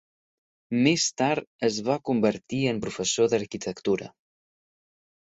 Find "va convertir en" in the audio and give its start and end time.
1.89-2.79